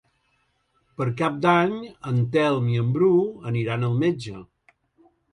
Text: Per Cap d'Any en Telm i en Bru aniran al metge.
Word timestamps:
Per 0.99 1.05
Cap 1.17 1.35
d'Any 1.45 1.75
en 2.11 2.17
Telm 2.35 2.71
i 2.75 2.79
en 2.83 2.89
Bru 2.95 3.11
aniran 3.51 3.85
al 3.89 3.99
metge. 4.05 4.35